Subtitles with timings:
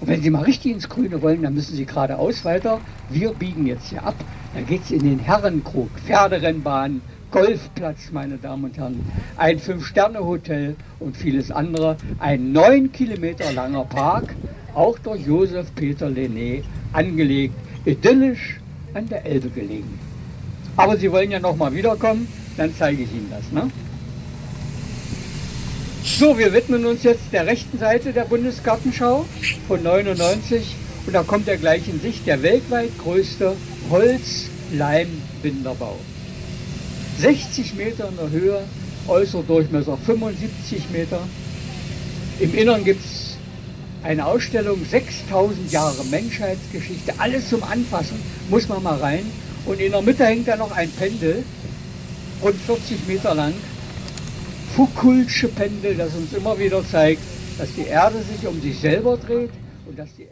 [0.00, 2.80] Und wenn Sie mal richtig ins Grüne wollen, dann müssen Sie geradeaus weiter.
[3.10, 4.14] Wir biegen jetzt hier ab.
[4.54, 9.00] Dann geht es in den Herrenkrug, Pferderennbahn, Golfplatz, meine Damen und Herren,
[9.36, 11.96] ein Fünf-Sterne-Hotel und vieles andere.
[12.18, 14.34] Ein neun Kilometer langer Park,
[14.74, 16.62] auch durch Josef Peter Lené
[16.92, 17.54] angelegt,
[17.84, 18.58] idyllisch
[18.94, 19.98] an der Elbe gelegen.
[20.76, 22.26] Aber Sie wollen ja noch mal wiederkommen,
[22.56, 23.52] dann zeige ich Ihnen das.
[23.52, 23.70] Ne?
[26.20, 29.24] So, wir widmen uns jetzt der rechten Seite der Bundesgartenschau
[29.66, 30.76] von 99
[31.06, 33.56] und da kommt er gleich in Sicht der weltweit größte
[33.88, 35.96] Holz-Leim-Binderbau.
[37.20, 38.60] 60 Meter in der Höhe,
[39.08, 41.20] äußerer Durchmesser 75 Meter.
[42.38, 43.38] Im Innern gibt es
[44.02, 49.24] eine Ausstellung 6000 Jahre Menschheitsgeschichte, alles zum Anfassen, muss man mal rein.
[49.64, 51.42] Und in der Mitte hängt da noch ein Pendel,
[52.42, 53.54] rund 40 Meter lang,
[54.76, 57.22] Foucault'sche Pendel, das uns immer wieder zeigt,
[57.58, 59.50] dass die Erde sich um sich selber dreht
[59.86, 60.30] und dass die Erde